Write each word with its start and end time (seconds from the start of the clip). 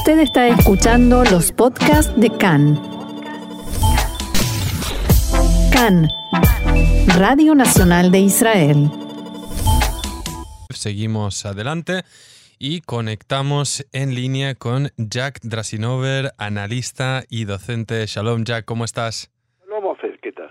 Usted 0.00 0.20
está 0.20 0.48
escuchando 0.48 1.24
los 1.24 1.52
podcasts 1.52 2.18
de 2.18 2.30
CAN. 2.30 2.80
CAN, 5.70 6.08
Radio 7.18 7.54
Nacional 7.54 8.10
de 8.10 8.20
Israel. 8.20 8.90
Seguimos 10.70 11.44
adelante 11.44 12.04
y 12.58 12.80
conectamos 12.80 13.86
en 13.92 14.14
línea 14.14 14.54
con 14.54 14.88
Jack 14.96 15.40
Drasinover, 15.42 16.32
analista 16.38 17.24
y 17.28 17.44
docente. 17.44 18.06
Shalom, 18.06 18.44
Jack, 18.44 18.64
¿cómo 18.64 18.86
estás? 18.86 19.30
Shalom, 19.66 19.84
Ofer, 19.84 20.18
¿qué 20.22 20.32
tal? 20.32 20.50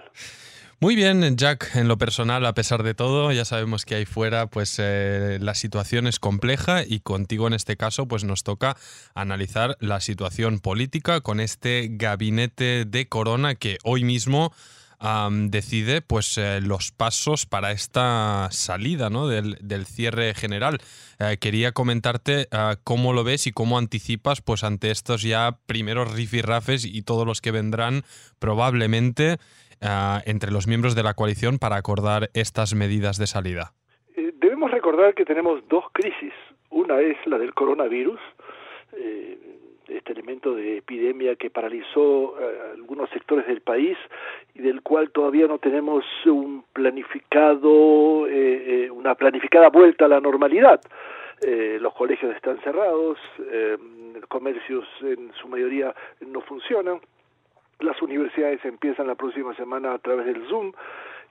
Muy 0.81 0.95
bien, 0.95 1.35
Jack, 1.35 1.75
en 1.75 1.89
lo 1.89 1.97
personal, 1.97 2.45
a 2.45 2.53
pesar 2.53 2.83
de 2.83 2.93
todo, 2.93 3.33
ya 3.33 3.43
sabemos 3.43 3.83
que 3.83 3.95
ahí 3.95 4.05
fuera 4.05 4.47
pues 4.47 4.77
eh, 4.79 5.37
la 5.41 5.53
situación 5.53 6.07
es 6.07 6.19
compleja 6.19 6.85
y 6.87 7.01
contigo 7.01 7.47
en 7.47 7.53
este 7.53 7.75
caso 7.75 8.07
pues 8.07 8.23
nos 8.23 8.43
toca 8.43 8.77
analizar 9.13 9.75
la 9.81 9.99
situación 9.99 10.61
política 10.61 11.19
con 11.19 11.41
este 11.41 11.89
gabinete 11.91 12.85
de 12.85 13.09
corona 13.09 13.55
que 13.55 13.77
hoy 13.83 14.05
mismo 14.05 14.53
decide 15.31 16.01
pues 16.01 16.37
eh, 16.37 16.59
los 16.61 16.91
pasos 16.91 17.45
para 17.45 17.71
esta 17.71 18.49
salida 18.51 19.09
¿no? 19.09 19.27
del, 19.27 19.57
del 19.61 19.85
cierre 19.85 20.33
general. 20.33 20.79
Eh, 21.19 21.37
quería 21.39 21.73
comentarte 21.73 22.47
cómo 22.85 23.11
lo 23.11 23.25
ves 23.25 23.47
y 23.47 23.51
cómo 23.51 23.77
anticipas 23.77 24.41
pues 24.41 24.63
ante 24.63 24.91
estos 24.91 25.23
ya 25.23 25.57
primeros 25.65 26.13
rifirrafes 26.13 26.85
y 26.85 27.01
todos 27.01 27.25
los 27.25 27.41
que 27.41 27.51
vendrán 27.51 28.03
probablemente 28.39 29.39
ah, 29.81 30.21
entre 30.25 30.51
los 30.51 30.67
miembros 30.67 30.95
de 30.95 31.03
la 31.03 31.13
coalición 31.13 31.59
para 31.59 31.77
acordar 31.77 32.29
estas 32.33 32.75
medidas 32.75 33.17
de 33.17 33.27
salida. 33.27 33.73
Eh, 34.15 34.33
debemos 34.35 34.71
recordar 34.71 35.13
que 35.13 35.25
tenemos 35.25 35.67
dos 35.67 35.85
crisis. 35.93 36.33
Una 36.69 36.99
es 37.01 37.17
la 37.25 37.37
del 37.37 37.53
coronavirus, 37.53 38.19
eh, 38.93 39.37
este 39.87 40.13
elemento 40.13 40.53
de 40.53 40.77
epidemia 40.77 41.35
que 41.35 41.49
paralizó 41.49 42.39
eh, 42.39 42.59
algunos 42.75 43.09
sectores 43.09 43.47
del 43.47 43.61
país 43.61 43.97
y 44.53 44.61
del 44.61 44.81
cual 44.81 45.11
todavía 45.11 45.47
no 45.47 45.57
tenemos 45.57 46.05
un 46.25 46.63
planificado, 46.73 48.27
una 48.91 49.15
planificada 49.15 49.69
vuelta 49.69 50.05
a 50.05 50.09
la 50.09 50.19
normalidad. 50.19 50.79
Los 51.41 51.93
colegios 51.93 52.35
están 52.35 52.59
cerrados, 52.61 53.17
eh, 53.51 53.77
comercios 54.27 54.85
en 55.01 55.31
su 55.41 55.47
mayoría 55.47 55.93
no 56.25 56.41
funcionan, 56.41 56.99
las 57.79 58.01
universidades 58.01 58.63
empiezan 58.65 59.07
la 59.07 59.15
próxima 59.15 59.55
semana 59.55 59.93
a 59.93 59.99
través 59.99 60.25
del 60.25 60.45
Zoom 60.47 60.71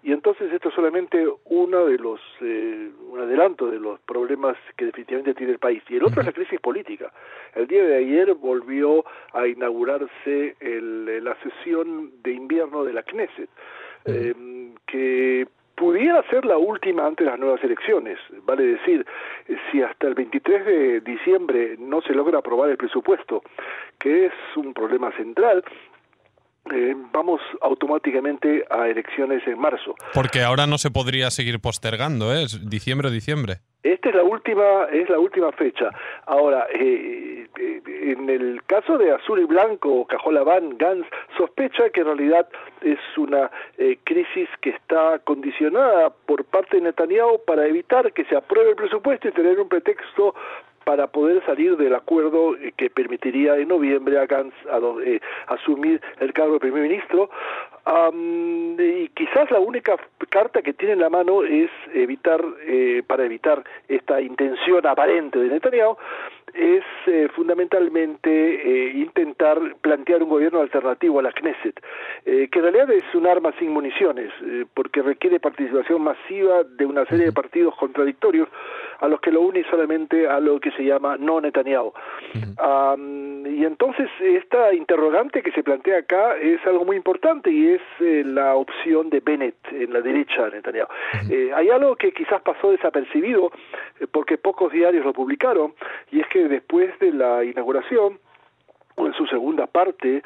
y 0.03 0.13
entonces 0.13 0.53
esto 0.53 0.69
es 0.69 0.75
solamente 0.75 1.27
uno 1.47 1.87
de 1.87 1.99
los 1.99 2.21
eh, 2.41 2.91
un 3.11 3.21
adelanto 3.21 3.69
de 3.69 3.81
los 3.81 3.99
problemas 4.01 4.57
que 4.77 4.87
definitivamente 4.87 5.35
tiene 5.35 5.53
el 5.53 5.59
país. 5.59 5.83
Y 5.89 5.97
el 5.97 6.05
otro 6.05 6.21
es 6.21 6.27
la 6.27 6.33
crisis 6.33 6.61
política. 6.61 7.13
El 7.55 7.67
día 7.67 7.83
de 7.83 7.97
ayer 7.97 8.33
volvió 8.35 9.05
a 9.33 9.47
inaugurarse 9.49 10.57
el, 10.61 11.25
la 11.25 11.37
sesión 11.43 12.13
de 12.23 12.33
invierno 12.33 12.85
de 12.85 12.93
la 12.93 13.03
Knesset 13.03 13.51
eh, 14.05 14.35
que 14.87 15.49
pudiera 15.75 16.23
ser 16.29 16.45
la 16.45 16.59
última 16.59 17.07
antes 17.07 17.25
de 17.25 17.31
las 17.31 17.41
nuevas 17.41 17.63
elecciones. 17.63 18.19
Vale 18.45 18.65
decir, 18.65 19.07
si 19.71 19.81
hasta 19.81 20.09
el 20.09 20.15
23 20.15 20.65
de 20.65 21.01
diciembre 21.01 21.77
no 21.79 22.03
se 22.03 22.15
logra 22.15 22.39
aprobar 22.39 22.71
el 22.71 22.77
presupuesto, 22.77 23.43
que 23.99 24.27
es 24.27 24.33
un 24.57 24.75
problema 24.75 25.13
central, 25.13 25.65
eh, 26.73 26.95
vamos 27.12 27.41
automáticamente 27.61 28.64
a 28.70 28.89
elecciones 28.89 29.47
en 29.47 29.59
marzo. 29.59 29.95
Porque 30.14 30.42
ahora 30.42 30.67
no 30.67 30.78
se 30.78 30.91
podría 30.91 31.31
seguir 31.31 31.61
postergando, 31.61 32.34
¿eh? 32.34 32.45
Es 32.45 32.69
diciembre, 32.69 33.11
diciembre. 33.11 33.59
Esta 33.83 34.09
es 34.09 34.14
la 34.17 34.25
última, 34.25 34.84
es 34.92 35.09
la 35.09 35.19
última 35.19 35.53
fecha. 35.53 35.91
Ahora, 36.27 36.67
eh, 36.75 37.47
eh, 37.59 37.83
en 37.86 38.29
el 38.29 38.61
caso 38.67 38.98
de 38.98 39.12
Azul 39.12 39.41
y 39.41 39.45
Blanco, 39.45 40.05
Cajolabán, 40.06 40.77
Gans, 40.77 41.06
sospecha 41.36 41.89
que 41.91 42.01
en 42.01 42.06
realidad 42.06 42.48
es 42.83 42.98
una 43.17 43.51
eh, 43.77 43.98
crisis 44.05 44.48
que 44.61 44.70
está 44.70 45.20
condicionada 45.20 46.11
por 46.11 46.45
parte 46.45 46.77
de 46.77 46.83
Netanyahu 46.83 47.45
para 47.46 47.67
evitar 47.67 48.13
que 48.13 48.25
se 48.25 48.36
apruebe 48.36 48.70
el 48.70 48.77
presupuesto 48.77 49.29
y 49.29 49.33
tener 49.33 49.61
un 49.61 49.69
pretexto 49.69 50.35
para 50.89 51.07
poder 51.07 51.45
salir 51.45 51.77
del 51.77 51.95
acuerdo 51.95 52.57
eh, 52.57 52.73
que 52.75 52.89
permitiría 52.89 53.59
en 53.59 53.69
noviembre 53.69 54.19
a 54.19 54.25
Gantz 54.25 54.55
a, 54.73 54.81
eh, 55.05 55.21
asumir 55.49 56.01
el 56.19 56.33
cargo 56.33 56.55
de 56.55 56.61
primer 56.61 56.83
ministro. 56.83 57.29
Um, 57.85 58.75
y 58.81 59.09
quizás 59.09 59.51
la 59.51 59.61
única 59.61 59.97
carta 60.31 60.63
que 60.63 60.73
tiene 60.73 60.95
en 60.95 61.01
la 61.01 61.11
mano 61.11 61.43
es 61.43 61.71
evitar, 61.93 62.43
eh, 62.67 63.03
para 63.07 63.27
evitar 63.27 63.63
esta 63.87 64.19
intención 64.23 64.87
aparente 64.87 65.39
de 65.39 65.49
Netanyahu, 65.49 65.99
es 66.55 66.85
eh, 67.07 67.29
fundamentalmente 67.35 68.31
eh, 68.31 68.93
intentar 68.95 69.61
plantear 69.81 70.23
un 70.23 70.29
gobierno 70.29 70.61
alternativo 70.61 71.19
a 71.19 71.23
la 71.23 71.33
Knesset, 71.33 71.81
eh, 72.25 72.49
que 72.51 72.59
en 72.59 72.65
realidad 72.65 72.91
es 72.91 73.05
un 73.15 73.27
arma 73.27 73.53
sin 73.59 73.70
municiones, 73.70 74.33
porque 74.75 75.03
requiere 75.03 75.41
participación 75.41 76.03
masiva 76.03 76.65
de 76.65 76.87
una 76.87 77.05
serie 77.07 77.27
de 77.27 77.33
partidos 77.33 77.75
contradictorios 77.77 78.49
a 79.01 79.09
los 79.09 79.20
que 79.20 79.31
lo 79.31 79.42
une 79.42 79.64
solamente 79.70 80.29
a 80.29 80.41
lo 80.41 80.59
que 80.61 80.70
se 80.73 80.85
llama 80.85 81.17
no 81.19 81.41
Netanyahu. 81.41 81.92
Um, 82.35 83.47
y 83.47 83.64
entonces 83.64 84.09
esta 84.20 84.75
interrogante 84.75 85.42
que 85.42 85.53
se 85.53 85.63
plantea 85.63 85.98
acá 85.98 86.36
es 86.36 86.64
algo 86.67 86.85
muy 86.85 86.97
importante 86.97 87.51
y 87.51 87.70
es 87.70 87.83
la 88.27 88.55
opción 88.55 89.11
de 89.11 89.20
Bennett 89.20 89.57
en 89.73 89.92
la 89.92 90.01
derecha 90.01 90.47
de 90.47 90.57
Netanyahu. 90.57 90.89
hay 91.55 91.70
algo 91.70 91.97
que 91.97 92.13
quizás 92.13 92.42
pasó 92.42 92.70
desapercibido 92.70 93.51
porque 94.13 94.39
pocos 94.39 94.73
diarios 94.73 95.05
lo 95.05 95.13
publicaron 95.13 95.75
y 96.11 96.20
es 96.20 96.27
que 96.29 96.48
después 96.48 96.98
de 96.98 97.13
la 97.13 97.45
inauguración, 97.45 98.19
o 98.97 99.07
en 99.07 99.14
su 99.14 99.27
segunda 99.27 99.67
parte, 99.67 100.23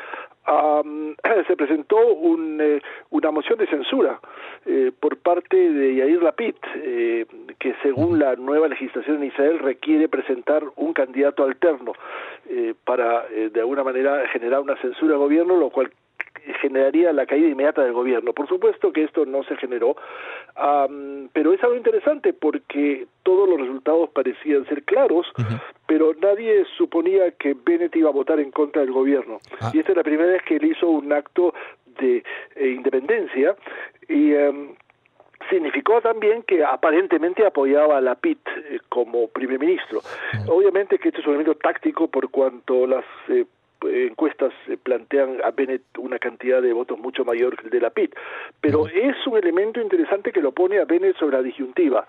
um, 0.46 1.14
se 1.46 1.56
presentó 1.56 1.96
un, 2.14 2.60
eh, 2.60 2.80
una 3.10 3.30
moción 3.30 3.58
de 3.58 3.66
censura 3.66 4.20
eh, 4.66 4.92
por 4.98 5.16
parte 5.18 5.56
de 5.56 5.96
Yair 5.96 6.22
Lapid, 6.22 6.54
eh, 6.76 7.26
que 7.58 7.74
según 7.82 8.18
la 8.18 8.36
nueva 8.36 8.68
legislación 8.68 9.16
en 9.18 9.24
Israel 9.24 9.58
requiere 9.58 10.08
presentar 10.08 10.64
un 10.76 10.92
candidato 10.92 11.44
alterno 11.44 11.92
para, 12.84 13.24
de 13.28 13.60
alguna 13.60 13.82
manera, 13.82 14.26
generar 14.28 14.60
una 14.60 14.76
censura 14.76 15.14
al 15.14 15.20
gobierno, 15.20 15.56
lo 15.56 15.70
cual 15.70 15.90
generaría 16.60 17.12
la 17.12 17.26
caída 17.26 17.48
inmediata 17.48 17.82
del 17.82 17.92
gobierno. 17.92 18.32
Por 18.32 18.48
supuesto 18.48 18.92
que 18.92 19.04
esto 19.04 19.24
no 19.26 19.42
se 19.44 19.56
generó, 19.56 19.96
um, 20.56 21.28
pero 21.32 21.52
es 21.52 21.62
algo 21.62 21.76
interesante 21.76 22.32
porque 22.32 23.06
todos 23.22 23.48
los 23.48 23.60
resultados 23.60 24.10
parecían 24.10 24.66
ser 24.66 24.82
claros, 24.84 25.26
uh 25.38 25.42
-huh. 25.42 25.60
pero 25.86 26.14
nadie 26.20 26.64
suponía 26.76 27.30
que 27.32 27.54
Bennett 27.54 27.94
iba 27.96 28.08
a 28.08 28.12
votar 28.12 28.40
en 28.40 28.50
contra 28.50 28.82
del 28.82 28.92
gobierno. 28.92 29.38
Ah. 29.60 29.70
Y 29.72 29.78
esta 29.78 29.92
es 29.92 29.96
la 29.96 30.04
primera 30.04 30.32
vez 30.32 30.42
que 30.42 30.56
él 30.56 30.64
hizo 30.64 30.88
un 30.88 31.12
acto 31.12 31.54
de 32.00 32.24
eh, 32.56 32.68
independencia 32.68 33.54
y 34.08 34.32
um, 34.34 34.74
significó 35.50 36.00
también 36.00 36.42
que 36.44 36.64
aparentemente 36.64 37.44
apoyaba 37.44 37.98
a 37.98 38.00
Lapid 38.00 38.38
eh, 38.46 38.78
como 38.88 39.28
primer 39.28 39.58
ministro. 39.58 40.00
Obviamente 40.48 40.98
que 40.98 41.08
esto 41.08 41.20
es 41.20 41.26
un 41.26 41.34
elemento 41.34 41.58
táctico 41.58 42.08
por 42.08 42.30
cuanto 42.30 42.86
las 42.86 43.04
eh, 43.28 43.44
encuestas 43.84 44.52
plantean 44.82 45.38
a 45.44 45.50
Bennett 45.50 45.82
una 45.98 46.18
cantidad 46.18 46.62
de 46.62 46.72
votos 46.72 46.98
mucho 46.98 47.24
mayor 47.24 47.56
que 47.56 47.64
el 47.64 47.70
de 47.70 47.80
la 47.80 47.90
PIT, 47.90 48.14
pero 48.60 48.86
es 48.88 49.16
un 49.26 49.36
elemento 49.36 49.80
interesante 49.80 50.32
que 50.32 50.40
lo 50.40 50.52
pone 50.52 50.78
a 50.78 50.84
Bennett 50.84 51.16
sobre 51.18 51.36
la 51.36 51.42
disyuntiva. 51.42 52.06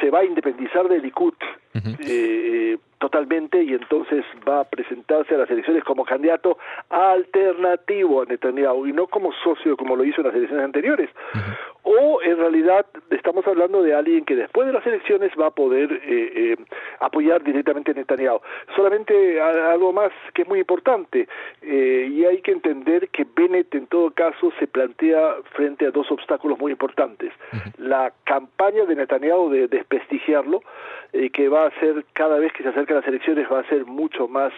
Se 0.00 0.10
va 0.10 0.20
a 0.20 0.24
independizar 0.24 0.88
del 0.88 1.02
Likud 1.02 1.34
uh 1.74 1.78
-huh. 1.78 1.96
eh, 2.06 2.78
totalmente 2.98 3.62
y 3.62 3.72
entonces 3.72 4.24
va 4.46 4.60
a 4.60 4.64
presentarse 4.64 5.34
a 5.34 5.38
las 5.38 5.50
elecciones 5.50 5.84
como 5.84 6.04
candidato 6.04 6.58
alternativo 6.90 8.22
a 8.22 8.24
Netanyahu 8.26 8.86
y 8.86 8.92
no 8.92 9.06
como 9.06 9.32
socio 9.44 9.76
como 9.76 9.96
lo 9.96 10.04
hizo 10.04 10.20
en 10.20 10.26
las 10.28 10.36
elecciones 10.36 10.64
anteriores. 10.64 11.10
Uh 11.34 11.38
-huh. 11.38 11.77
O 11.90 12.20
en 12.20 12.36
realidad 12.36 12.84
estamos 13.08 13.46
hablando 13.46 13.82
de 13.82 13.94
alguien 13.94 14.26
que 14.26 14.36
después 14.36 14.66
de 14.66 14.74
las 14.74 14.86
elecciones 14.86 15.32
va 15.40 15.46
a 15.46 15.50
poder 15.50 15.90
eh, 15.90 16.32
eh, 16.34 16.56
apoyar 17.00 17.42
directamente 17.42 17.92
a 17.92 17.94
Netanyahu. 17.94 18.40
Solamente 18.76 19.40
algo 19.40 19.90
más 19.94 20.12
que 20.34 20.42
es 20.42 20.48
muy 20.48 20.58
importante 20.58 21.26
eh, 21.62 22.10
y 22.12 22.26
hay 22.26 22.42
que 22.42 22.52
entender 22.52 23.08
que 23.08 23.26
Bennett 23.34 23.74
en 23.74 23.86
todo 23.86 24.10
caso 24.10 24.52
se 24.58 24.66
plantea 24.66 25.36
frente 25.54 25.86
a 25.86 25.90
dos 25.90 26.10
obstáculos 26.10 26.58
muy 26.58 26.72
importantes. 26.72 27.32
La 27.78 28.12
campaña 28.24 28.84
de 28.84 28.94
Netanyahu 28.94 29.48
de 29.48 29.68
desprestigiarlo, 29.68 30.60
eh, 31.14 31.30
que 31.30 31.48
va 31.48 31.68
a 31.68 31.80
ser 31.80 32.04
cada 32.12 32.38
vez 32.38 32.52
que 32.52 32.62
se 32.62 32.68
acercan 32.68 32.98
las 32.98 33.06
elecciones 33.06 33.46
va 33.50 33.60
a 33.60 33.68
ser 33.68 33.86
mucho 33.86 34.28
más 34.28 34.52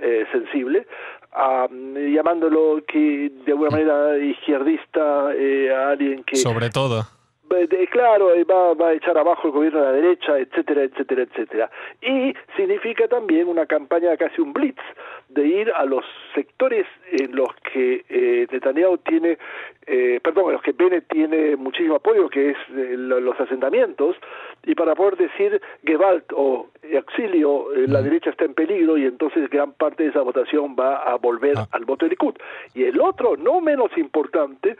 eh, 0.00 0.24
sensible, 0.30 0.86
um, 1.34 1.96
llamándolo 1.96 2.80
que 2.86 3.32
de 3.44 3.50
alguna 3.50 3.70
manera 3.70 4.16
izquierdista 4.16 5.34
eh, 5.34 5.74
a 5.74 5.90
alguien 5.90 6.22
que... 6.22 6.36
Sobre 6.36 6.67
todo. 6.70 7.06
De, 7.48 7.88
claro, 7.88 8.28
va, 8.48 8.74
va, 8.74 8.88
a 8.88 8.92
echar 8.92 9.16
abajo 9.16 9.48
el 9.48 9.52
gobierno 9.54 9.80
de 9.80 9.86
la 9.86 9.92
derecha, 9.92 10.38
etcétera, 10.38 10.82
etcétera, 10.82 11.22
etcétera. 11.22 11.70
Y 12.02 12.34
significa 12.56 13.08
también 13.08 13.48
una 13.48 13.64
campaña, 13.64 14.16
casi 14.18 14.42
un 14.42 14.52
blitz, 14.52 14.82
de 15.28 15.46
ir 15.46 15.70
a 15.74 15.84
los 15.84 16.04
sectores 16.34 16.86
en 17.12 17.34
los 17.36 17.48
que 17.72 18.04
eh, 18.08 18.46
Netanyahu 18.50 18.98
tiene, 18.98 19.38
eh, 19.86 20.20
perdón, 20.22 20.46
en 20.46 20.52
los 20.54 20.62
que 20.62 20.72
Bennett 20.72 21.06
tiene 21.08 21.56
muchísimo 21.56 21.96
apoyo, 21.96 22.28
que 22.30 22.50
es 22.50 22.56
eh, 22.74 22.94
los 22.96 23.38
asentamientos, 23.38 24.16
y 24.64 24.74
para 24.74 24.94
poder 24.94 25.16
decir 25.16 25.60
Gewalt 25.84 26.24
o 26.34 26.68
exilio, 26.82 27.72
eh, 27.74 27.86
la 27.88 28.00
derecha 28.02 28.30
está 28.30 28.44
en 28.44 28.54
peligro 28.54 28.96
y 28.96 29.04
entonces 29.04 29.48
gran 29.50 29.72
parte 29.72 30.04
de 30.04 30.10
esa 30.10 30.22
votación 30.22 30.74
va 30.78 30.96
a 30.96 31.16
volver 31.16 31.54
Ah. 31.58 31.68
al 31.72 31.84
voto 31.84 32.06
de 32.06 32.10
Likud. 32.10 32.34
Y 32.74 32.84
el 32.84 33.00
otro, 33.00 33.36
no 33.36 33.60
menos 33.60 33.96
importante, 33.96 34.76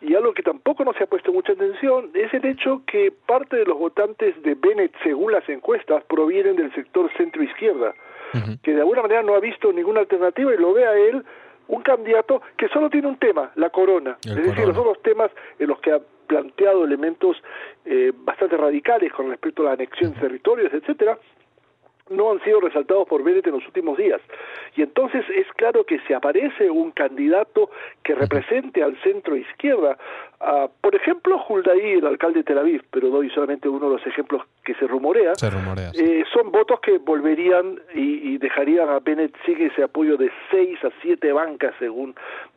y 0.00 0.14
algo 0.14 0.32
que 0.32 0.42
tampoco 0.42 0.84
no 0.84 0.92
se 0.94 1.04
ha 1.04 1.06
puesto 1.06 1.32
mucha 1.32 1.52
atención, 1.52 2.10
es 2.14 2.32
el 2.34 2.44
hecho 2.46 2.82
que 2.86 3.12
parte 3.26 3.56
de 3.56 3.64
los 3.66 3.78
votantes 3.78 4.40
de 4.42 4.54
Bennett, 4.54 4.92
según 5.02 5.32
las 5.32 5.48
encuestas, 5.48 6.02
provienen 6.04 6.56
del 6.56 6.72
sector 6.74 7.10
centro-izquierda, 7.16 7.94
que 8.62 8.74
de 8.74 8.80
alguna 8.80 9.02
manera 9.02 9.22
no 9.22 9.34
ha 9.34 9.40
visto 9.40 9.72
ninguna 9.72 10.00
alternativa 10.00 10.54
y 10.54 10.58
lo 10.58 10.72
ve 10.72 10.86
a 10.86 10.94
él 10.94 11.24
un 11.68 11.82
candidato 11.82 12.42
que 12.56 12.68
solo 12.68 12.90
tiene 12.90 13.08
un 13.08 13.16
tema, 13.16 13.52
la 13.54 13.70
corona. 13.70 14.18
El 14.24 14.30
es 14.30 14.36
decir, 14.36 14.54
corona. 14.54 14.68
los 14.68 14.78
otros 14.78 15.02
temas 15.02 15.30
en 15.58 15.68
los 15.68 15.80
que 15.80 15.92
ha 15.92 16.00
planteado 16.26 16.84
elementos 16.84 17.36
eh, 17.84 18.12
bastante 18.14 18.56
radicales 18.56 19.12
con 19.12 19.30
respecto 19.30 19.62
a 19.62 19.66
la 19.66 19.72
anexión 19.72 20.14
de 20.14 20.20
territorios, 20.20 20.72
etcétera, 20.72 21.18
no 22.10 22.32
han 22.32 22.42
sido 22.42 22.60
resaltados 22.60 23.08
por 23.08 23.22
Bennett 23.22 23.46
en 23.46 23.54
los 23.54 23.66
últimos 23.66 23.96
días. 23.96 24.20
Y 24.76 24.82
entonces 24.82 25.24
es 25.34 25.46
claro 25.54 25.84
que 25.84 25.98
si 26.00 26.12
aparece 26.12 26.68
un 26.70 26.90
candidato 26.90 27.70
que 28.02 28.14
represente 28.14 28.82
al 28.82 28.96
centro 29.02 29.36
izquierda, 29.36 29.96
ah, 30.40 30.68
por 30.80 30.94
ejemplo, 30.94 31.42
Huldaí, 31.48 31.92
el 31.94 32.06
alcalde 32.06 32.40
de 32.40 32.44
Tel 32.44 32.58
Aviv, 32.58 32.82
pero 32.90 33.08
doy 33.08 33.30
solamente 33.30 33.68
uno 33.68 33.88
de 33.88 33.96
los 33.96 34.06
ejemplos 34.06 34.42
que 34.64 34.74
se 34.74 34.86
rumorea, 34.86 35.34
Se 35.36 35.48
rumorea. 35.50 35.92
sí. 35.92 36.04
eh, 36.04 36.24
son 36.32 36.50
votos 36.52 36.80
que 36.80 36.98
volverían 36.98 37.80
y, 37.94 38.34
y 38.34 38.38
dejarían 38.38 38.88
a 38.88 39.00
Bennett 39.00 39.34
sigue 39.46 39.66
ese 39.66 39.82
apoyo 39.82 40.16
de 40.16 40.30
seis 40.50 40.82
a 40.84 40.90
siete 41.02 41.32
bancas 41.32 41.74
según 41.78 42.14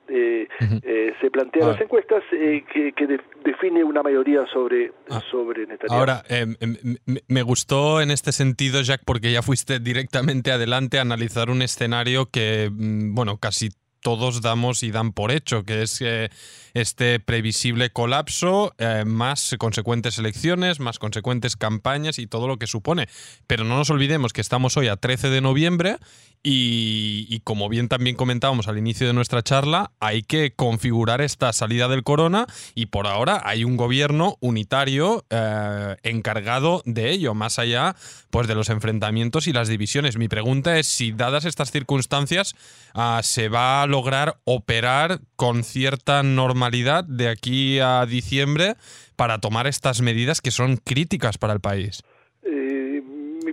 eh, 0.10 0.48
eh, 0.84 1.14
se 1.22 1.32
plantean 1.32 1.70
Ah. 1.70 1.72
las 1.74 1.82
encuestas 1.82 2.24
eh, 2.32 2.64
que, 2.74 2.92
que 2.94 3.08
de- 3.08 3.22
define 3.46 3.84
una 3.84 4.04
mayoría 4.04 4.46
sobre 4.54 4.92
Ah. 5.10 5.22
sobre 5.32 5.66
Netanyahu. 5.68 5.98
Ahora, 6.00 6.24
eh, 6.30 6.46
m- 6.60 6.78
m- 7.06 7.22
me 7.28 7.42
gustó 7.42 8.02
en 8.02 8.12
este 8.12 8.32
sentido, 8.32 8.82
Jack, 8.82 9.02
porque 9.06 9.32
ya 9.32 9.42
fuiste 9.42 9.80
directamente 9.80 10.52
adelante 10.52 10.98
a 11.00 11.02
analizar 11.02 11.50
un 11.50 11.62
escenario 11.62 12.28
que, 12.30 12.70
mm, 12.72 13.16
bueno, 13.16 13.38
casi 13.38 13.70
todos 14.02 14.42
damos 14.42 14.84
y 14.84 14.92
dan 14.92 15.14
por 15.14 15.32
hecho, 15.32 15.64
que 15.64 15.82
es 15.84 16.02
eh, 16.02 16.30
este 16.74 17.22
previsible 17.22 17.90
colapso, 17.90 18.74
eh, 18.78 19.04
más 19.06 19.56
consecuentes 19.58 20.20
elecciones, 20.20 20.82
más 20.82 21.00
consecuentes 21.00 21.56
campañas 21.56 22.20
y 22.20 22.28
todo 22.28 22.50
lo 22.50 22.58
que 22.58 22.68
supone. 22.68 23.08
Pero 23.48 23.64
no 23.64 23.78
nos 23.78 23.90
olvidemos 23.90 24.34
que 24.34 24.42
estamos 24.42 24.76
hoy 24.76 24.90
a 24.90 24.98
13 24.98 25.30
de 25.30 25.40
noviembre 25.40 25.96
y, 26.46 27.40
como 27.46 27.70
bien 27.70 27.88
también 27.88 28.18
comentábamos 28.18 28.68
al 28.68 28.78
inicio 28.78 29.08
de 29.08 29.14
nuestra 29.14 29.42
charla, 29.44 29.92
hay 30.02 30.24
que 30.24 30.52
configurar 30.54 31.22
esta 31.22 31.54
salida 31.54 31.88
del 31.88 32.04
corona 32.04 32.48
y 32.76 32.88
por 32.88 33.08
ahora 33.08 33.42
hay 33.46 33.64
un 33.64 33.78
gobierno 33.78 34.36
unitario 34.42 35.26
eh, 35.30 35.96
encargado 36.04 36.82
de 36.86 37.12
ello, 37.12 37.34
más 37.34 37.60
allá 37.60 37.96
pues, 38.30 38.48
de 38.48 38.56
los 38.56 38.70
enfrentamientos 38.70 39.48
y 39.48 39.54
las 39.54 39.70
divisiones. 39.70 40.18
Mi 40.18 40.28
pregunta 40.28 40.78
es 40.78 40.88
si, 40.88 41.14
dadas 41.14 41.46
estas 41.46 41.72
circunstancias, 41.72 42.56
ah, 42.94 43.22
se 43.24 43.48
va 43.48 43.82
a 43.82 43.88
lograr 43.88 44.38
operar 44.44 45.22
con 45.38 45.64
cierta 45.64 46.24
normalidad 46.24 47.06
de 47.06 47.30
aquí 47.30 47.80
a 47.80 48.06
diciembre 48.06 48.76
para 49.16 49.40
tomar 49.40 49.66
estas 49.66 50.02
medidas 50.02 50.42
que 50.42 50.52
son 50.52 50.76
críticas 50.76 51.38
para 51.38 51.54
el 51.54 51.62
país. 51.62 52.04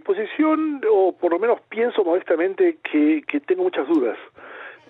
Eh, 0.00 0.02
posición, 0.05 0.81
o 0.91 1.12
por 1.12 1.32
lo 1.32 1.38
menos 1.38 1.61
pienso 1.69 2.05
modestamente 2.05 2.79
que, 2.82 3.23
que 3.26 3.41
tengo 3.41 3.62
muchas 3.64 3.87
dudas, 3.87 4.19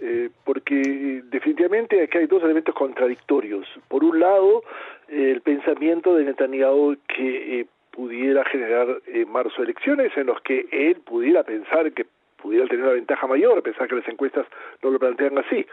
eh, 0.01 0.31
porque 0.45 1.23
definitivamente 1.31 2.03
aquí 2.03 2.19
hay 2.19 2.27
dos 2.27 2.43
elementos 2.43 2.75
contradictorios. 2.75 3.67
Por 3.89 4.05
un 4.05 4.21
lado, 4.21 4.62
eh, 5.09 5.33
el 5.33 5.41
pensamiento 5.41 6.15
de 6.15 6.25
Netanyahu 6.25 6.97
que 7.09 7.61
eh, 7.61 7.67
pudiera 7.91 8.45
generar 8.45 8.87
en 9.07 9.31
marzo 9.31 9.62
elecciones 9.62 10.17
en 10.17 10.27
los 10.27 10.41
que 10.43 10.67
él 10.71 10.97
pudiera 11.05 11.43
pensar 11.43 11.93
que 11.93 12.06
pudiera 12.37 12.67
tener 12.67 12.85
una 12.85 12.95
ventaja 12.95 13.27
mayor, 13.27 13.59
a 13.59 13.63
pesar 13.63 13.89
que 13.89 13.97
las 13.97 14.09
encuestas 14.09 14.47
no 14.83 14.91
lo 14.91 14.99
plantean 14.99 15.39
así. 15.39 15.67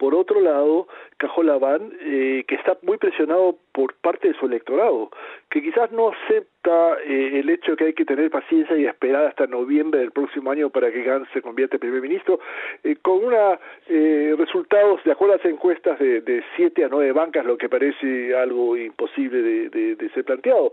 Por 0.00 0.14
otro 0.14 0.40
lado, 0.40 0.88
Cajolabán, 1.18 1.92
eh, 2.00 2.44
que 2.48 2.54
está 2.54 2.78
muy 2.82 2.96
presionado 2.96 3.58
por 3.72 3.94
parte 3.94 4.28
de 4.28 4.34
su 4.34 4.46
electorado, 4.46 5.10
que 5.50 5.62
quizás 5.62 5.90
no 5.92 6.10
acepta 6.10 6.98
eh, 7.04 7.40
el 7.40 7.48
hecho 7.50 7.72
de 7.72 7.76
que 7.76 7.84
hay 7.86 7.92
que 7.94 8.04
tener 8.04 8.30
paciencia 8.30 8.76
y 8.76 8.86
esperar 8.86 9.26
hasta 9.26 9.46
noviembre 9.46 10.00
del 10.00 10.10
próximo 10.10 10.50
año 10.50 10.70
para 10.70 10.90
que 10.90 11.02
Gantz 11.02 11.30
se 11.32 11.42
convierta 11.42 11.76
en 11.76 11.80
primer 11.80 12.02
ministro, 12.02 12.40
eh, 12.84 12.96
con 13.00 13.24
una 13.24 13.58
eh, 13.88 14.34
resultados, 14.38 15.02
de 15.04 15.12
acuerdo 15.12 15.34
a 15.34 15.36
las 15.38 15.46
encuestas, 15.46 15.98
de, 15.98 16.44
siete 16.56 16.84
a 16.84 16.88
nueve 16.88 17.12
bancas, 17.12 17.44
lo 17.44 17.56
que 17.56 17.68
parece 17.68 18.34
algo 18.36 18.76
imposible 18.76 19.42
de, 19.42 20.10
ser 20.14 20.24
planteado. 20.24 20.72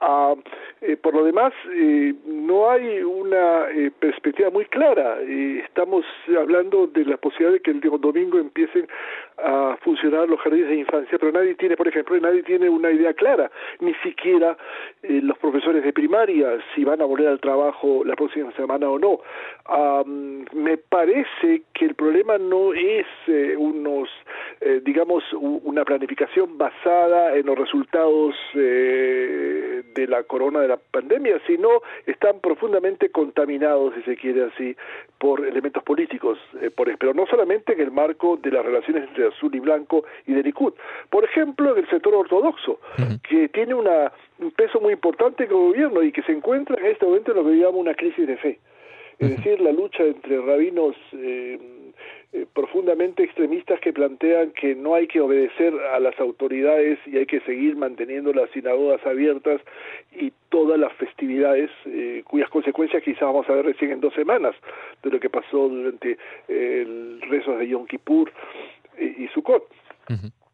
Ah, 0.00 0.34
eh, 0.80 0.96
por 0.96 1.14
lo 1.14 1.24
demás, 1.24 1.52
eh, 1.72 2.14
no 2.26 2.70
hay 2.70 3.00
una 3.02 3.66
perspectiva 3.98 4.50
muy 4.50 4.64
clara. 4.66 5.18
Estamos 5.20 6.04
hablando 6.38 6.86
de 6.86 7.04
la 7.04 7.16
posibilidad 7.16 7.52
de 7.52 7.60
que 7.60 7.70
el 7.70 7.80
domingo 7.80 8.38
empiecen 8.38 8.86
a 9.42 9.76
funcionar 9.82 10.28
los 10.28 10.40
jardines 10.40 10.68
de 10.68 10.76
infancia, 10.76 11.18
pero 11.18 11.32
nadie 11.32 11.54
tiene, 11.54 11.76
por 11.76 11.86
ejemplo, 11.86 12.18
nadie 12.18 12.42
tiene 12.42 12.68
una 12.68 12.90
idea 12.90 13.14
clara, 13.14 13.50
ni 13.80 13.94
siquiera 14.02 14.56
eh, 15.02 15.20
los 15.22 15.38
profesores 15.38 15.84
de 15.84 15.92
primaria, 15.92 16.58
si 16.74 16.84
van 16.84 17.00
a 17.00 17.04
volver 17.04 17.28
al 17.28 17.40
trabajo 17.40 18.02
la 18.04 18.16
próxima 18.16 18.50
semana 18.52 18.88
o 18.88 18.98
no. 18.98 19.20
Me 20.52 20.76
parece 20.76 21.62
que 21.72 21.84
el 21.84 21.94
problema 21.94 22.38
no 22.38 22.72
es 22.72 23.06
eh, 23.26 23.54
unos, 23.56 24.08
eh, 24.60 24.80
digamos, 24.84 25.22
una 25.32 25.84
planificación 25.84 26.58
basada 26.58 27.36
en 27.36 27.46
los 27.46 27.56
resultados 27.56 28.34
de 28.54 30.06
la 30.08 30.22
corona 30.24 30.60
de 30.60 30.68
la 30.68 30.76
pandemia, 30.76 31.40
sino 31.46 31.82
están 32.06 32.40
profundamente 32.40 33.10
contaminados, 33.10 33.94
si 33.94 34.02
se 34.02 34.16
quiere 34.16 34.44
así, 34.44 34.76
por 35.18 35.44
elementos 35.44 35.82
políticos, 35.82 36.38
por, 36.74 36.96
pero 36.98 37.14
no 37.14 37.26
solamente 37.26 37.72
en 37.72 37.80
el 37.80 37.90
marco 37.90 38.36
de 38.36 38.50
las 38.50 38.64
relaciones 38.64 39.08
entre 39.08 39.27
azul 39.28 39.54
y 39.54 39.60
blanco 39.60 40.04
y 40.26 40.32
de 40.32 40.42
Likud. 40.42 40.72
Por 41.10 41.24
ejemplo, 41.24 41.72
en 41.72 41.84
el 41.84 41.90
sector 41.90 42.14
ortodoxo, 42.14 42.80
que 43.28 43.48
tiene 43.48 43.74
una, 43.74 44.12
un 44.38 44.50
peso 44.52 44.80
muy 44.80 44.92
importante 44.92 45.44
el 45.44 45.50
gobierno 45.50 46.02
y 46.02 46.12
que 46.12 46.22
se 46.22 46.32
encuentra 46.32 46.76
en 46.78 46.86
este 46.86 47.04
momento 47.04 47.32
en 47.32 47.36
lo 47.38 47.44
que 47.44 47.56
llamamos 47.56 47.80
una 47.80 47.94
crisis 47.94 48.26
de 48.26 48.36
fe. 48.36 48.58
Es 49.18 49.30
decir, 49.36 49.60
la 49.60 49.72
lucha 49.72 50.04
entre 50.04 50.40
rabinos 50.40 50.94
eh, 51.12 51.58
eh, 52.32 52.46
profundamente 52.54 53.24
extremistas 53.24 53.80
que 53.80 53.92
plantean 53.92 54.52
que 54.52 54.76
no 54.76 54.94
hay 54.94 55.08
que 55.08 55.20
obedecer 55.20 55.74
a 55.92 55.98
las 55.98 56.18
autoridades 56.20 56.98
y 57.04 57.16
hay 57.16 57.26
que 57.26 57.40
seguir 57.40 57.74
manteniendo 57.74 58.32
las 58.32 58.48
sinagogas 58.50 59.04
abiertas 59.04 59.60
y 60.12 60.32
todas 60.50 60.78
las 60.78 60.92
festividades 60.92 61.68
eh, 61.86 62.22
cuyas 62.26 62.48
consecuencias 62.50 63.02
quizás 63.02 63.22
vamos 63.22 63.48
a 63.48 63.54
ver 63.54 63.64
recién 63.64 63.90
en 63.90 64.00
dos 64.00 64.14
semanas 64.14 64.54
de 65.02 65.10
lo 65.10 65.18
que 65.18 65.30
pasó 65.30 65.68
durante 65.68 66.16
el 66.46 67.20
rezo 67.22 67.56
de 67.56 67.66
Yom 67.66 67.86
Kippur 67.86 68.30
y, 69.00 69.24
y 69.24 69.28
Sukkot. 69.28 69.64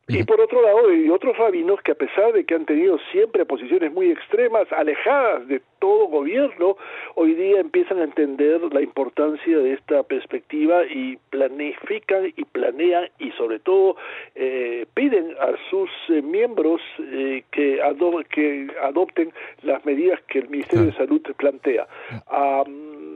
Y 0.07 0.23
por 0.25 0.39
otro 0.39 0.61
lado, 0.61 0.91
hay 0.91 1.09
otros 1.09 1.37
rabinos 1.39 1.81
que 1.81 1.93
a 1.93 1.95
pesar 1.95 2.33
de 2.35 2.45
que 2.45 2.55
han 2.55 2.67
tenido 2.67 2.99
siempre 3.11 3.47
posiciones 3.47 3.91
muy 3.93 4.11
extremas, 4.11 4.71
alejadas 4.71 5.49
de 5.49 5.63
todo 5.79 6.09
gobierno, 6.09 6.77
hoy 7.15 7.35
día 7.35 7.61
empiezan 7.61 8.01
a 8.01 8.05
entender 8.05 8.61
la 8.73 8.83
importancia 8.83 9.59
de 9.59 9.73
esta 9.73 10.03
perspectiva 10.03 10.85
y 10.85 11.19
planifican 11.31 12.27
y 12.37 12.45
planean 12.45 13.09
y 13.19 13.31
sobre 13.33 13.61
todo 13.61 13.97
eh, 14.35 14.85
piden 14.93 15.35
a 15.41 15.53
sus 15.71 15.89
eh, 16.11 16.21
miembros 16.21 16.83
eh, 16.99 17.45
que, 17.51 17.81
ado 17.81 18.23
que 18.29 18.69
adopten 18.83 19.33
las 19.63 19.85
medidas 19.87 20.21
que 20.29 20.41
el 20.41 20.51
Ministerio 20.51 20.87
de 20.87 20.93
Salud 20.93 21.23
plantea. 21.39 21.87
Am, 22.27 23.14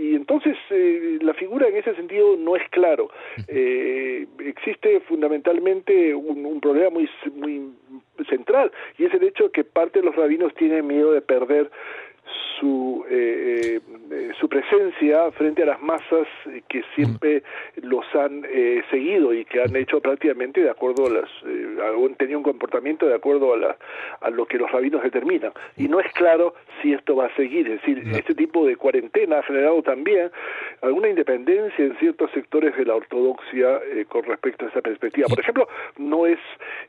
y 0.00 0.14
entonces 0.14 0.56
eh, 0.70 1.18
la 1.20 1.34
figura 1.34 1.68
en 1.68 1.76
ese 1.76 1.94
sentido 1.94 2.36
no 2.36 2.56
es 2.56 2.68
claro. 2.70 3.10
Eh, 3.48 4.26
existe 4.38 5.00
fundamentalmente 5.00 6.14
un, 6.14 6.46
un 6.46 6.60
problema 6.60 6.90
muy, 6.90 7.08
muy 7.34 7.72
central 8.28 8.70
y 8.98 9.04
es 9.04 9.14
el 9.14 9.24
hecho 9.24 9.50
que 9.50 9.64
parte 9.64 10.00
de 10.00 10.04
los 10.04 10.16
rabinos 10.16 10.54
tienen 10.54 10.86
miedo 10.86 11.12
de 11.12 11.20
perder 11.20 11.70
su 12.58 13.04
eh, 13.10 13.80
eh, 14.10 14.30
su 14.38 14.48
presencia 14.48 15.30
frente 15.32 15.62
a 15.62 15.66
las 15.66 15.82
masas 15.82 16.26
eh, 16.46 16.62
que 16.68 16.82
siempre 16.94 17.42
los 17.82 18.04
han 18.14 18.44
eh, 18.48 18.82
seguido 18.90 19.32
y 19.32 19.44
que 19.44 19.62
han 19.62 19.74
hecho 19.76 20.00
prácticamente 20.00 20.60
de 20.62 20.70
acuerdo 20.70 21.06
a 21.06 21.10
las 21.10 21.30
eh, 21.46 21.78
han 21.80 22.14
tenido 22.16 22.38
un 22.38 22.44
comportamiento 22.44 23.06
de 23.06 23.14
acuerdo 23.14 23.54
a, 23.54 23.56
la, 23.56 23.76
a 24.20 24.30
lo 24.30 24.46
que 24.46 24.58
los 24.58 24.70
rabinos 24.70 25.02
determinan. 25.02 25.52
Y 25.76 25.88
no 25.88 26.00
es 26.00 26.12
claro 26.12 26.54
si 26.80 26.92
esto 26.92 27.16
va 27.16 27.26
a 27.26 27.36
seguir. 27.36 27.68
Es 27.68 27.80
decir 27.80 28.02
este 28.14 28.34
tipo 28.34 28.66
de 28.66 28.76
cuarentena 28.76 29.38
ha 29.38 29.42
generado 29.42 29.82
también 29.82 30.30
alguna 30.82 31.08
independencia 31.08 31.84
en 31.84 31.96
ciertos 31.98 32.30
sectores 32.32 32.76
de 32.76 32.84
la 32.84 32.94
ortodoxia 32.94 33.80
eh, 33.92 34.04
con 34.08 34.24
respecto 34.24 34.66
a 34.66 34.68
esa 34.68 34.82
perspectiva. 34.82 35.28
Por 35.28 35.40
ejemplo 35.40 35.68
no 35.98 36.26
es 36.26 36.38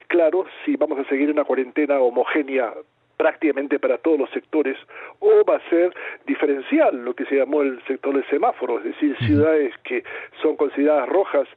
claro 0.07 0.45
si 0.65 0.75
vamos 0.75 1.00
a 1.00 1.10
seguir 1.10 1.31
una 1.31 1.43
cuarentena 1.43 2.00
homogénea 2.00 2.74
prácticamente 3.22 3.78
para 3.78 4.00
todos 4.00 4.18
los 4.18 4.32
sectores, 4.32 4.75
o 5.20 5.46
va 5.48 5.58
a 5.58 5.70
ser 5.70 5.94
diferencial, 6.25 7.06
lo 7.06 7.13
que 7.13 7.24
se 7.25 7.36
llamó 7.36 7.62
el 7.62 7.80
sector 7.86 8.16
del 8.16 8.28
semáforo, 8.32 8.80
es 8.80 8.86
decir, 8.86 9.16
ciudades 9.20 9.75
que 9.84 10.04
son 10.42 10.56
consideradas 10.56 11.08
rojas 11.08 11.48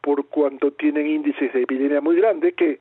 por 0.00 0.28
cuanto 0.28 0.70
tienen 0.70 1.08
índices 1.08 1.52
de 1.52 1.62
epidemia 1.62 2.00
muy 2.00 2.14
grandes, 2.14 2.54
que 2.54 2.78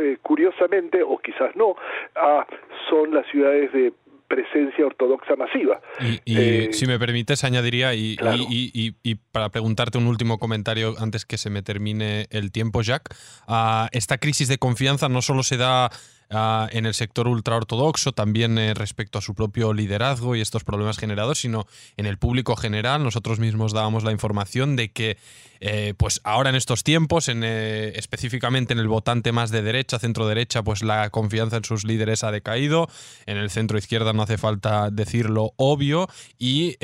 eh, 0.00 0.18
curiosamente, 0.22 1.02
o 1.02 1.18
quizás 1.18 1.56
no, 1.56 1.74
ah, 2.14 2.46
son 2.88 3.12
las 3.12 3.26
ciudades 3.26 3.72
de 3.72 3.92
presencia 4.28 4.86
ortodoxa 4.86 5.34
masiva. 5.34 5.80
Y, 6.24 6.38
eh, 6.38 6.68
si 6.72 6.86
me 6.86 6.96
permites, 6.96 7.42
añadiría, 7.42 7.92
y, 7.94 8.16
y, 8.52 9.14
para 9.32 9.48
preguntarte 9.48 9.98
un 9.98 10.06
último 10.06 10.38
comentario 10.38 10.94
antes 11.00 11.26
que 11.26 11.38
se 11.38 11.50
me 11.50 11.62
termine 11.62 12.28
el 12.30 12.52
tiempo, 12.52 12.82
Jack, 12.82 13.12
uh, 13.48 13.88
esta 13.90 14.18
crisis 14.18 14.46
de 14.46 14.58
confianza 14.58 15.08
no 15.08 15.22
solo 15.22 15.42
se 15.42 15.56
da 15.56 15.90
En 16.32 16.86
el 16.86 16.94
sector 16.94 17.26
ultraortodoxo, 17.26 18.12
también 18.12 18.56
eh, 18.56 18.72
respecto 18.74 19.18
a 19.18 19.20
su 19.20 19.34
propio 19.34 19.72
liderazgo 19.72 20.36
y 20.36 20.40
estos 20.40 20.62
problemas 20.62 20.96
generados, 20.96 21.38
sino 21.40 21.66
en 21.96 22.06
el 22.06 22.18
público 22.18 22.54
general. 22.54 23.02
Nosotros 23.02 23.40
mismos 23.40 23.72
dábamos 23.72 24.04
la 24.04 24.12
información 24.12 24.76
de 24.76 24.92
que, 24.92 25.18
eh, 25.58 25.94
pues 25.96 26.20
ahora 26.22 26.50
en 26.50 26.54
estos 26.54 26.84
tiempos, 26.84 27.28
en, 27.28 27.42
eh, 27.42 27.94
específicamente 27.96 28.72
en 28.72 28.78
el 28.78 28.86
votante 28.86 29.32
más 29.32 29.50
de 29.50 29.62
derecha, 29.62 29.98
centro 29.98 30.28
derecha, 30.28 30.62
pues 30.62 30.84
la 30.84 31.10
confianza 31.10 31.56
en 31.56 31.64
sus 31.64 31.84
líderes 31.84 32.22
ha 32.22 32.30
decaído. 32.30 32.86
En 33.26 33.36
el 33.36 33.50
centro 33.50 33.76
izquierda 33.76 34.12
no 34.12 34.22
hace 34.22 34.38
falta 34.38 34.90
decirlo 34.92 35.52
obvio 35.56 36.08
y 36.38 36.76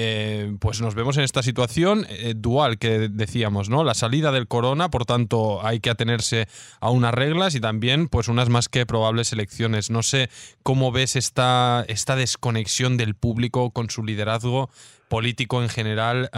pues 0.58 0.80
nos 0.80 0.96
vemos 0.96 1.16
en 1.18 1.22
esta 1.22 1.44
situación 1.44 2.04
dual 2.34 2.78
que 2.78 3.08
decíamos, 3.08 3.68
¿no? 3.68 3.84
La 3.84 3.94
salida 3.94 4.32
del 4.32 4.48
corona, 4.48 4.90
por 4.90 5.04
tanto, 5.04 5.64
hay 5.64 5.78
que 5.78 5.90
atenerse 5.90 6.48
a 6.80 6.90
unas 6.90 7.14
reglas 7.14 7.54
y 7.54 7.60
también, 7.60 8.08
pues 8.08 8.26
unas 8.26 8.48
más 8.48 8.68
que 8.68 8.86
probables 8.86 9.35
elecciones. 9.36 9.90
No 9.90 10.02
sé 10.02 10.28
cómo 10.62 10.90
ves 10.90 11.14
esta, 11.16 11.84
esta 11.88 12.16
desconexión 12.16 12.96
del 12.96 13.14
público 13.14 13.70
con 13.70 13.90
su 13.90 14.04
liderazgo 14.04 14.68
político 15.08 15.62
en 15.62 15.68
general, 15.68 16.28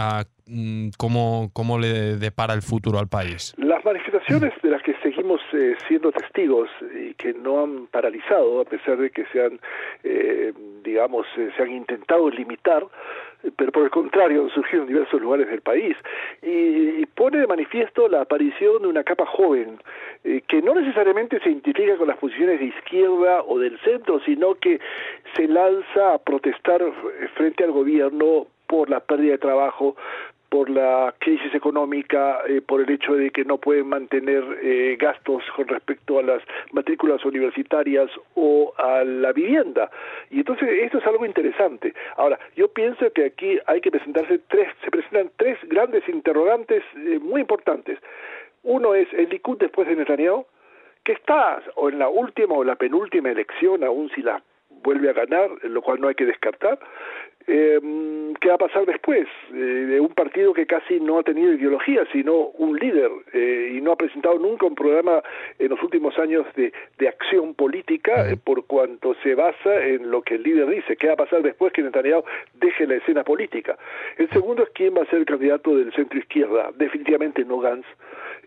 mm, 0.45 0.89
cómo, 0.97 1.49
cómo 1.53 1.79
le 1.79 2.17
depara 2.17 2.53
el 2.53 2.61
futuro 2.61 2.99
al 2.99 3.07
país. 3.07 3.53
Las 3.57 3.83
manifestaciones 3.83 4.53
de 4.61 4.69
las 4.69 4.83
que 4.83 4.93
seguimos 5.01 5.39
eh, 5.53 5.68
siendo 5.87 6.11
testigos 6.11 6.69
y 6.95 7.13
que 7.15 7.33
no 7.33 7.63
han 7.63 7.87
paralizado, 7.87 8.61
a 8.61 8.65
pesar 8.65 8.97
de 8.97 9.09
que 9.09 9.25
se 9.27 9.43
han, 9.43 9.59
eh, 10.03 10.53
digamos, 10.83 11.25
eh, 11.37 11.49
se 11.55 11.63
han 11.63 11.71
intentado 11.71 12.29
limitar, 12.29 12.85
pero 13.55 13.71
por 13.71 13.83
el 13.83 13.89
contrario 13.89 14.43
han 14.43 14.49
surgido 14.49 14.83
en 14.83 14.89
diversos 14.89 15.21
lugares 15.21 15.47
del 15.47 15.61
país. 15.61 15.95
Y, 16.41 17.05
pone 17.15 17.39
de 17.39 17.47
manifiesto 17.47 18.07
la 18.07 18.21
aparición 18.21 18.81
de 18.81 18.87
una 18.87 19.03
capa 19.03 19.25
joven 19.25 19.77
eh, 20.23 20.41
que 20.47 20.61
no 20.61 20.73
necesariamente 20.73 21.39
se 21.41 21.49
identifica 21.49 21.97
con 21.97 22.07
las 22.07 22.17
posiciones 22.17 22.59
de 22.59 22.67
izquierda 22.67 23.43
o 23.45 23.59
del 23.59 23.77
centro, 23.79 24.21
sino 24.21 24.55
que 24.55 24.79
se 25.35 25.47
lanza 25.49 26.13
a 26.13 26.17
protestar 26.17 26.81
frente 27.35 27.65
al 27.65 27.71
gobierno 27.71 28.47
por 28.67 28.89
la 28.89 29.01
pérdida 29.01 29.33
de 29.33 29.37
trabajo, 29.39 29.97
por 30.49 30.69
la 30.69 31.13
crisis 31.19 31.53
económica, 31.53 32.41
eh, 32.47 32.61
por 32.61 32.81
el 32.81 32.89
hecho 32.89 33.13
de 33.13 33.29
que 33.29 33.45
no 33.45 33.57
pueden 33.57 33.87
mantener 33.87 34.43
eh, 34.61 34.97
gastos 34.99 35.43
con 35.55 35.67
respecto 35.67 36.19
a 36.19 36.23
las 36.23 36.41
matrículas 36.71 37.23
universitarias 37.23 38.09
o 38.35 38.73
a 38.77 39.03
la 39.03 39.31
vivienda. 39.31 39.89
Y 40.31 40.39
entonces 40.39 40.69
esto 40.81 40.97
es 40.97 41.07
algo 41.07 41.25
interesante. 41.25 41.93
Ahora, 42.17 42.39
yo 42.55 42.67
pienso 42.69 43.11
que 43.13 43.25
aquí 43.25 43.59
hay 43.67 43.81
que 43.81 43.91
presentarse 43.91 44.39
tres, 44.47 44.69
se 44.83 44.91
presentan 44.91 45.31
tres 45.37 45.57
grandes 45.67 46.07
interrogantes 46.09 46.83
eh, 46.95 47.19
muy 47.21 47.41
importantes. 47.41 47.99
Uno 48.63 48.95
es 48.95 49.07
el 49.13 49.29
Likud 49.29 49.57
después 49.59 49.87
de 49.87 49.95
Netanyahu, 49.95 50.45
que 51.03 51.13
está 51.13 51.61
o 51.75 51.89
en 51.89 51.99
la 51.99 52.09
última 52.09 52.55
o 52.55 52.63
la 52.63 52.75
penúltima 52.75 53.29
elección, 53.29 53.83
aún 53.83 54.09
si 54.15 54.21
la 54.21 54.41
vuelve 54.83 55.09
a 55.09 55.13
ganar, 55.13 55.49
lo 55.63 55.81
cual 55.81 55.99
no 56.01 56.07
hay 56.07 56.15
que 56.15 56.25
descartar. 56.25 56.79
Eh, 57.47 57.79
¿Qué 58.39 58.49
va 58.49 58.55
a 58.55 58.59
pasar 58.59 58.85
después? 58.85 59.27
Eh, 59.51 59.55
de 59.55 59.99
un 59.99 60.09
partido 60.09 60.53
que 60.53 60.67
casi 60.67 60.99
no 60.99 61.19
ha 61.19 61.23
tenido 61.23 61.53
ideología, 61.53 62.05
sino 62.11 62.33
un 62.35 62.77
líder, 62.77 63.09
eh, 63.33 63.73
y 63.75 63.81
no 63.81 63.93
ha 63.93 63.95
presentado 63.95 64.37
nunca 64.37 64.67
un 64.67 64.75
programa 64.75 65.23
en 65.57 65.69
los 65.69 65.81
últimos 65.81 66.17
años 66.19 66.45
de, 66.55 66.71
de 66.99 67.07
acción 67.07 67.55
política, 67.55 68.29
eh, 68.29 68.37
por 68.37 68.65
cuanto 68.65 69.15
se 69.23 69.33
basa 69.33 69.83
en 69.83 70.11
lo 70.11 70.21
que 70.21 70.35
el 70.35 70.43
líder 70.43 70.67
dice. 70.69 70.95
¿Qué 70.95 71.07
va 71.07 71.13
a 71.13 71.17
pasar 71.17 71.41
después 71.41 71.73
que 71.73 71.81
Netanyahu 71.81 72.23
deje 72.53 72.85
la 72.85 72.95
escena 72.95 73.23
política? 73.23 73.77
El 74.17 74.29
segundo 74.29 74.63
es 74.63 74.69
quién 74.69 74.93
va 74.95 75.01
a 75.01 75.05
ser 75.05 75.19
el 75.19 75.25
candidato 75.25 75.75
del 75.75 75.91
centro 75.93 76.19
izquierda. 76.19 76.71
Definitivamente 76.75 77.43
no 77.43 77.59
Gantz. 77.59 77.87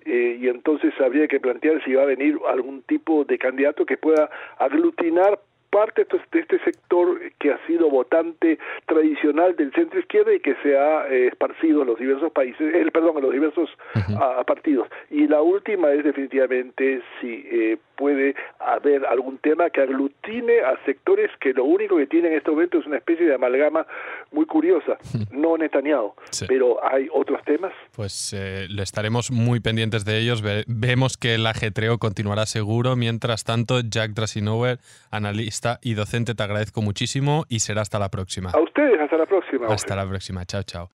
Eh, 0.04 0.38
y 0.40 0.48
entonces 0.48 0.92
habría 1.00 1.28
que 1.28 1.38
plantear 1.38 1.82
si 1.84 1.94
va 1.94 2.02
a 2.02 2.06
venir 2.06 2.38
algún 2.48 2.82
tipo 2.82 3.24
de 3.24 3.38
candidato 3.38 3.86
que 3.86 3.96
pueda 3.96 4.30
aglutinar 4.58 5.38
parte 5.72 6.06
de 6.32 6.40
este 6.40 6.58
sector 6.64 7.18
que 7.38 7.50
ha 7.50 7.66
sido 7.66 7.88
votante 7.88 8.58
tradicional 8.84 9.56
del 9.56 9.72
centro 9.72 9.98
izquierda 9.98 10.34
y 10.34 10.40
que 10.40 10.54
se 10.62 10.76
ha 10.76 11.08
eh, 11.08 11.28
esparcido 11.28 11.80
en 11.80 11.88
los 11.88 11.98
diversos 11.98 12.30
países, 12.30 12.74
el 12.74 12.92
perdón, 12.92 13.16
en 13.16 13.22
los 13.22 13.32
diversos 13.32 13.70
ah, 13.94 14.44
partidos. 14.46 14.86
Y 15.10 15.26
la 15.26 15.40
última 15.40 15.90
es 15.92 16.04
definitivamente 16.04 17.02
si 17.20 17.46
eh, 17.50 17.78
puede 17.96 18.34
haber 18.58 19.06
algún 19.06 19.38
tema 19.38 19.70
que 19.70 19.80
aglutine 19.80 20.60
a 20.60 20.76
sectores 20.84 21.30
que 21.40 21.54
lo 21.54 21.64
único 21.64 21.96
que 21.96 22.06
tienen 22.06 22.32
en 22.32 22.38
este 22.38 22.50
momento 22.50 22.78
es 22.78 22.86
una 22.86 22.98
especie 22.98 23.24
de 23.24 23.34
amalgama 23.34 23.86
muy 24.30 24.44
curiosa, 24.44 24.98
no 25.30 25.56
Netanyahu, 25.56 26.12
pero 26.48 26.84
hay 26.84 27.08
otros 27.12 27.42
temas. 27.44 27.72
Pues 27.96 28.34
eh, 28.36 28.66
le 28.68 28.82
estaremos 28.82 29.30
muy 29.30 29.60
pendientes 29.60 30.04
de 30.04 30.18
ellos. 30.18 30.42
vemos 30.66 31.16
que 31.16 31.36
el 31.36 31.46
ajetreo 31.46 31.98
continuará 31.98 32.44
seguro. 32.44 32.94
Mientras 32.96 33.44
tanto, 33.44 33.80
Jack 33.80 34.10
Drasinower, 34.10 34.78
analista 35.10 35.61
y 35.82 35.94
docente, 35.94 36.34
te 36.34 36.42
agradezco 36.42 36.82
muchísimo 36.82 37.44
y 37.48 37.60
será 37.60 37.82
hasta 37.82 37.98
la 37.98 38.08
próxima. 38.08 38.50
A 38.50 38.60
ustedes, 38.60 39.00
hasta 39.00 39.16
la 39.16 39.26
próxima. 39.26 39.66
Hasta 39.68 39.96
la 39.96 40.06
próxima, 40.06 40.44
chao, 40.44 40.62
chao. 40.62 40.90